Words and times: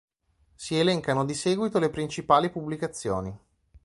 Si 0.55 0.75
elencano 0.79 1.25
di 1.25 1.35
seguito 1.35 1.77
le 1.77 1.91
principali 1.91 2.49
pubblicazioni. 2.49 3.39